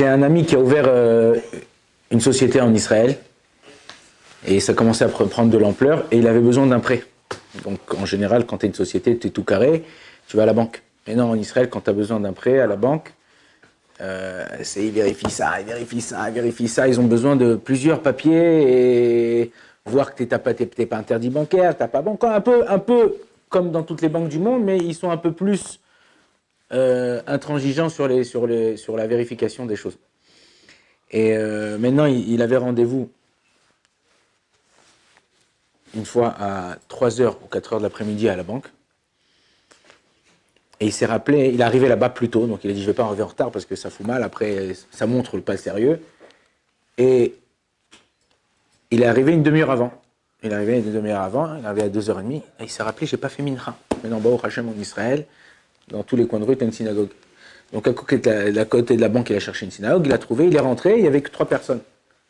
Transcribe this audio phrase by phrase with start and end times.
[0.00, 1.36] J'ai un ami qui a ouvert euh,
[2.10, 3.18] une société en Israël
[4.46, 7.04] et ça commençait à prendre de l'ampleur et il avait besoin d'un prêt.
[7.64, 9.84] Donc en général, quand tu as une société, tu es tout carré,
[10.26, 10.80] tu vas à la banque.
[11.06, 13.12] Mais non, en Israël, quand tu as besoin d'un prêt à la banque,
[14.00, 16.88] euh, c'est ils vérifient ça, ils vérifient ça, ils vérifient ça.
[16.88, 19.52] Ils ont besoin de plusieurs papiers et
[19.84, 20.34] voir que tu
[20.78, 23.16] n'es pas, interdit bancaire, tu pas bancaire, un peu, un peu
[23.50, 25.78] comme dans toutes les banques du monde, mais ils sont un peu plus
[26.72, 29.98] euh, intransigeants sur, les, sur, les, sur la vérification des choses.
[31.10, 33.10] Et euh, maintenant, il, avait rendez-vous
[35.94, 38.66] une fois à 3h ou 4h de l'après-midi à la banque.
[40.78, 42.86] Et il s'est rappelé, il est arrivé là-bas plus tôt, donc il a dit je
[42.86, 45.42] ne vais pas arriver en retard parce que ça fout mal, après ça montre le
[45.42, 46.00] pas sérieux.
[46.96, 47.34] Et
[48.90, 49.92] il est arrivé une demi-heure avant.
[50.42, 53.06] Il est arrivé une demi-heure avant, il est arrivé à 2h30, et il s'est rappelé,
[53.06, 53.76] j'ai pas fait mincha.
[54.02, 55.26] Maintenant, au Hachem en Israël,
[55.90, 57.10] dans tous les coins de rue, tu as une synagogue.
[57.72, 60.12] Donc à côté, de la, côté de la banque, il a cherché une synagogue, il
[60.12, 61.80] a trouvé, il est rentré, il y avait que trois personnes.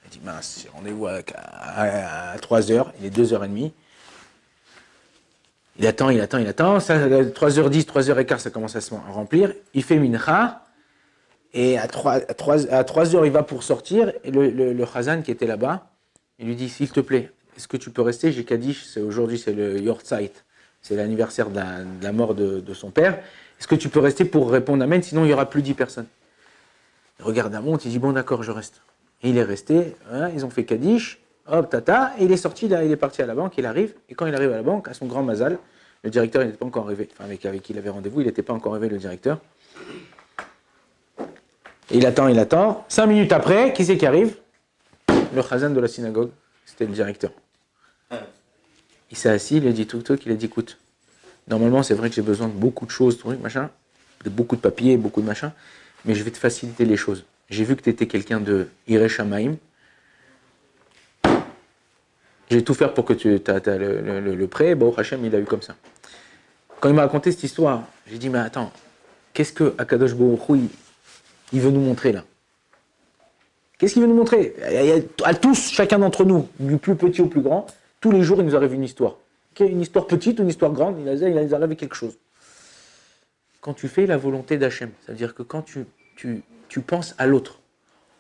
[0.05, 3.71] Il dit, mince, rendez-vous à, à, 3h, il est 2h30.
[5.79, 6.79] Il attend, il attend, il attend.
[6.79, 9.55] 3h10, 3h15, ça commence à se remplir.
[9.73, 10.63] Il fait mincha.
[11.53, 14.13] Et à 3, à 3, à 3 h il va pour sortir.
[14.25, 15.91] Et le, le, le Khazan qui était là-bas,
[16.39, 18.33] il lui dit, s'il te plaît, est-ce que tu peux rester?
[18.33, 20.33] J'ai Kaddish, aujourd'hui c'est le Yortzeit,
[20.83, 21.61] c'est l'anniversaire de
[22.03, 23.19] la mort de, son père.
[23.59, 26.07] Est-ce que tu peux rester pour répondre Amen Sinon il n'y aura plus dix personnes.
[27.19, 28.81] Il regarde la montre, il dit, bon d'accord, je reste.
[29.23, 32.67] Et il est resté, hein, ils ont fait Kaddish, hop, tata, et il est sorti,
[32.69, 34.63] là, il est parti à la banque, il arrive, et quand il arrive à la
[34.63, 35.59] banque, à son grand mazal,
[36.03, 38.55] le directeur n'était pas encore arrivé, enfin avec, qui il avait rendez-vous, il n'était pas
[38.55, 39.39] encore arrivé, le directeur.
[41.91, 42.85] Il attend, il attend.
[42.89, 44.37] Cinq minutes après, qui c'est qui arrive?
[45.35, 46.31] Le chazan de la synagogue,
[46.65, 47.33] c'était le directeur.
[49.11, 50.79] Il s'est assis, il a dit tout, tout, il a dit écoute,
[51.49, 55.21] normalement c'est vrai que j'ai besoin de beaucoup de choses, de beaucoup de papiers, beaucoup
[55.21, 55.53] de machin,
[56.05, 57.25] mais je vais te faciliter les choses.
[57.49, 59.57] J'ai vu que tu étais quelqu'un de Ireshamaim.
[61.25, 64.75] Je vais tout faire pour que tu aies le, prêt.
[64.75, 65.75] Bon, Hachem, il a eu comme ça.
[66.81, 68.73] Quand il m'a raconté cette histoire, j'ai dit, mais attends,
[69.33, 70.71] qu'est-ce que Akadosh Baruch
[71.53, 72.25] il veut nous montrer là?
[73.79, 74.55] Qu'est-ce qu'il veut nous montrer?
[75.25, 77.67] À tous, chacun d'entre nous, du plus petit au plus grand,
[78.01, 79.17] tous les jours, il nous arrive une histoire.
[79.59, 82.19] Une histoire petite ou une histoire grande, il nous arrive quelque chose.
[83.61, 85.85] Quand tu fais la volonté d'Hachem, c'est-à-dire que quand tu,
[86.17, 87.61] tu, tu penses à l'autre,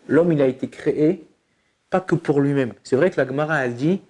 [0.06, 1.24] l'homme, il a été créé
[1.88, 2.72] pas que pour lui-même.
[2.84, 4.00] C'est vrai que la Gemara, elle dit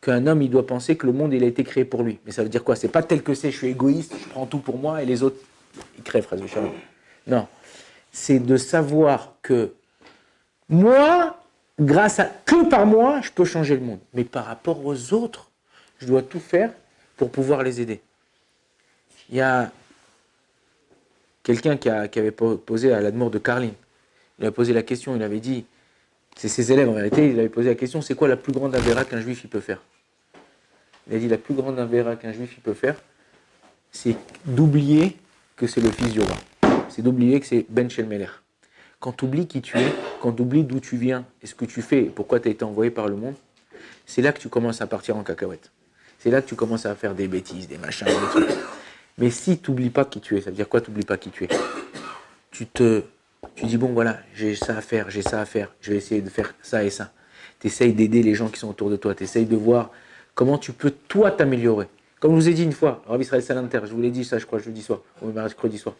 [0.00, 2.18] qu'un homme, il doit penser que le monde, il a été créé pour lui.
[2.26, 2.76] Mais ça veut dire quoi?
[2.76, 5.22] C'est pas tel que c'est, je suis égoïste, je prends tout pour moi et les
[5.22, 5.38] autres,
[5.96, 6.28] ils crèvent,
[7.26, 7.46] Non.
[8.10, 9.72] C'est de savoir que
[10.68, 11.41] moi,
[11.84, 14.00] grâce à que par moi, je peux changer le monde.
[14.14, 15.50] Mais par rapport aux autres,
[15.98, 16.72] je dois tout faire
[17.16, 18.00] pour pouvoir les aider.
[19.30, 19.70] Il y a
[21.42, 23.74] quelqu'un qui, avait posé à la de Carline.
[24.38, 25.64] Il a posé la question, il avait dit,
[26.36, 28.74] c'est ses élèves en vérité, il avait posé la question, c'est quoi la plus grande
[28.74, 29.82] avéra qu'un juif il peut faire?
[31.08, 32.96] Il a dit, la plus grande avéra qu'un juif peut faire,
[33.90, 35.16] c'est d'oublier
[35.56, 36.36] que c'est le fils du roi.
[36.88, 38.41] C'est d'oublier que c'est Ben Shelmeler.
[39.02, 41.64] Quand tu oublies qui tu es, quand tu oublies d'où tu viens et ce que
[41.64, 43.34] tu fais, pourquoi tu as été envoyé par le monde,
[44.06, 45.72] c'est là que tu commences à partir en cacahuète.
[46.20, 48.56] C'est là que tu commences à faire des bêtises, des machins, des trucs.
[49.18, 51.16] Mais si tu n'oublies pas qui tu es, ça veut dire quoi tu n'oublies pas
[51.16, 51.48] qui tu es?
[52.52, 53.02] Tu te,
[53.56, 56.20] tu dis bon voilà, j'ai ça à faire, j'ai ça à faire, je vais essayer
[56.20, 57.10] de faire ça et ça.
[57.58, 59.90] Tu essayes d'aider les gens qui sont autour de toi, tu essayes de voir
[60.36, 61.88] comment tu peux toi t'améliorer.
[62.20, 64.38] Comme je vous ai dit une fois, Rabbi Israël Salanter, je vous l'ai dit ça
[64.38, 65.96] je crois jeudi soir, ou mercredi soir.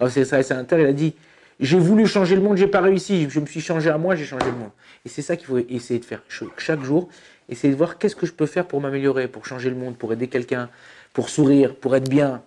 [0.00, 1.14] Rabbi Israël Salanter, il a dit
[1.60, 3.28] j'ai voulu changer le monde, j'ai pas réussi.
[3.28, 4.70] Je me suis changé à moi, j'ai changé le monde.
[5.04, 6.22] Et c'est ça qu'il faut essayer de faire
[6.56, 7.08] chaque jour.
[7.48, 10.12] Essayer de voir qu'est-ce que je peux faire pour m'améliorer, pour changer le monde, pour
[10.12, 10.70] aider quelqu'un,
[11.12, 12.42] pour sourire, pour être bien.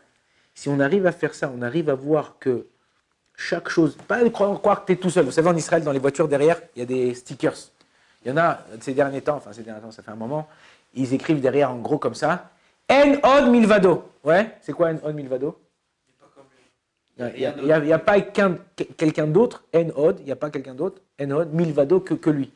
[0.56, 2.66] Si on arrive à faire ça, on arrive à voir que
[3.36, 5.26] chaque chose, pas de croire, que tu es tout seul.
[5.26, 7.58] Vous savez, en Israël, dans les voitures derrière, il y a des stickers.
[8.26, 10.48] Il y en a ces derniers temps, enfin ces derniers temps, ça fait un moment,
[10.94, 12.52] ils écrivent derrière en gros comme ça
[12.90, 14.10] En od milvado.
[14.24, 15.60] Ouais, c'est quoi En od milvado
[17.20, 22.00] il n'y a, pas quelqu'un d'autre, N-Od, il n'y a pas quelqu'un d'autre, N-Od, Milvado
[22.00, 22.52] que, que lui.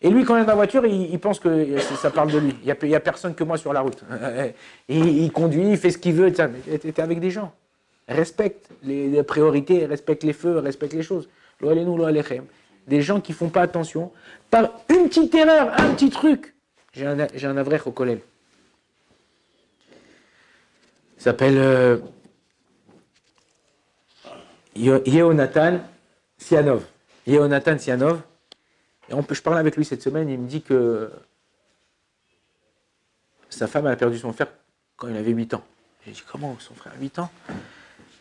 [0.00, 2.56] Et lui, quand il est dans la voiture, il, pense que ça parle de lui.
[2.64, 4.02] Il n'y a, personne que moi sur la route.
[4.88, 6.32] il, conduit, il fait ce qu'il veut.
[6.32, 7.52] Tu es avec des gens.
[8.08, 11.28] Respecte les, priorités, respecte les feux, respecte les choses.
[12.88, 14.10] Des gens qui ne font pas attention.
[14.50, 16.52] Par une petite erreur, un petit truc.
[16.92, 18.18] J'ai un, un avrech au collège.
[21.16, 21.58] Il s'appelle...
[21.58, 21.98] Euh,
[24.74, 25.80] Yehonatan
[26.38, 26.84] Sianov.
[27.26, 28.22] Yehonatan Sianov.
[29.08, 31.10] Je parlais avec lui cette semaine, il me dit que
[33.50, 34.48] sa femme a perdu son frère
[34.96, 35.64] quand il avait 8 ans.
[36.06, 37.30] J'ai dit comment son frère a 8 ans?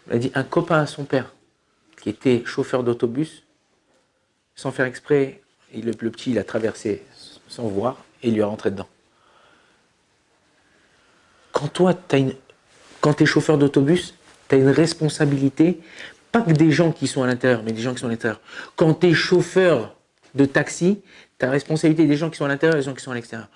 [0.07, 1.33] Il a dit un copain à son père,
[2.01, 3.44] qui était chauffeur d'autobus,
[4.56, 5.42] sans faire exprès,
[5.74, 7.06] le, le, petit, il a traversé
[7.48, 8.89] sans voir et il lui a rentré dedans.
[11.53, 12.33] Quand toi, as une,
[13.00, 14.15] quand tu es chauffeur d'autobus,
[14.50, 15.80] tu as une responsabilité,
[16.31, 18.41] pas que des gens qui sont à l'intérieur, mais des gens qui sont à l'intérieur.
[18.75, 19.95] Quand tu es chauffeur
[20.35, 21.01] de taxi,
[21.41, 23.49] la responsabilité des gens qui sont à l'intérieur et des gens qui sont à l'extérieur.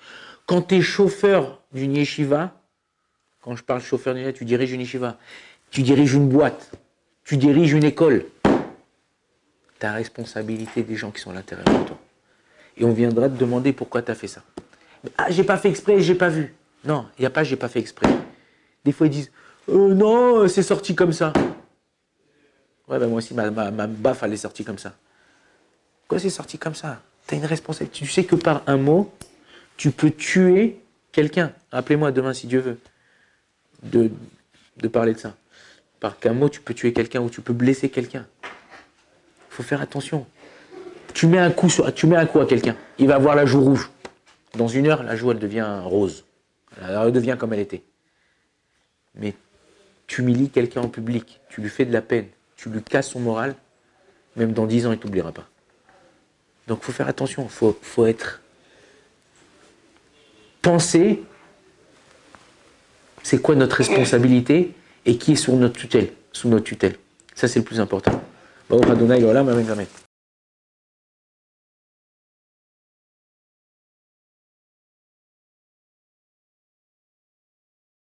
[0.44, 2.52] Quand tu es chauffeur d'une yeshiva,
[3.42, 5.18] quand je parle chauffeur d'une yeshiva, tu diriges une yeshiva,
[5.70, 6.72] tu diriges une boîte,
[7.24, 8.26] tu diriges une école.
[9.82, 11.98] La responsabilité des gens qui sont à l'intérieur de toi.
[12.76, 14.42] Et on viendra te demander pourquoi tu as fait ça.
[15.16, 16.54] Ah, j'ai pas fait exprès, j'ai pas vu.
[16.84, 18.08] Non, il n'y a pas j'ai pas fait exprès.
[18.84, 19.30] Des fois, ils disent
[19.68, 21.32] euh, Non, c'est sorti comme ça.
[22.88, 24.94] Ouais, ben moi aussi, ma, ma, baffe, elle est sortie comme ça.
[26.08, 27.02] Quoi, c'est sorti comme ça?
[27.26, 28.04] Tu une responsabilité.
[28.04, 29.12] Tu sais que par un mot,
[29.76, 30.80] tu peux tuer
[31.10, 31.52] quelqu'un.
[31.72, 32.78] Appelez-moi demain si Dieu veut
[33.82, 34.10] de,
[34.76, 35.34] de parler de ça.
[35.98, 38.26] Par qu'un mot, tu peux tuer quelqu'un ou tu peux blesser quelqu'un.
[38.44, 40.26] Il faut faire attention.
[41.14, 43.62] Tu mets un coup, tu mets un coup à quelqu'un, il va avoir la joue
[43.62, 43.90] rouge.
[44.54, 46.24] Dans une heure, la joue, elle devient rose.
[46.80, 47.82] Elle redevient comme elle était.
[49.14, 49.34] Mais
[50.06, 53.20] tu humilies quelqu'un en public, tu lui fais de la peine, tu lui casses son
[53.20, 53.54] moral,
[54.36, 55.46] même dans dix ans, il ne t'oubliera pas.
[56.66, 58.40] Donc faut faire attention, il faut, faut être
[60.62, 61.22] penser
[63.22, 64.72] c'est quoi notre responsabilité
[65.04, 66.96] et qui est sous notre tutelle, sous notre tutelle.
[67.34, 68.22] Ça c'est le plus important.
[68.68, 69.44] Bon, voilà,